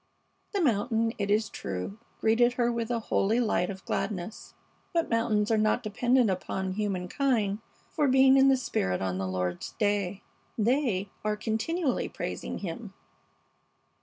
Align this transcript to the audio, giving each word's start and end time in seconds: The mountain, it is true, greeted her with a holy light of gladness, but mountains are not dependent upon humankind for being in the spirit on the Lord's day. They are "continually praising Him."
The 0.53 0.61
mountain, 0.61 1.13
it 1.19 1.29
is 1.29 1.47
true, 1.47 1.99
greeted 2.19 2.53
her 2.53 2.71
with 2.71 2.89
a 2.89 2.97
holy 2.99 3.39
light 3.39 3.69
of 3.69 3.85
gladness, 3.85 4.55
but 4.93 5.11
mountains 5.11 5.51
are 5.51 5.59
not 5.59 5.83
dependent 5.83 6.27
upon 6.31 6.71
humankind 6.71 7.59
for 7.91 8.07
being 8.07 8.35
in 8.35 8.49
the 8.49 8.57
spirit 8.57 8.99
on 8.99 9.19
the 9.19 9.27
Lord's 9.27 9.73
day. 9.73 10.23
They 10.57 11.11
are 11.23 11.37
"continually 11.37 12.09
praising 12.09 12.57
Him." 12.57 12.95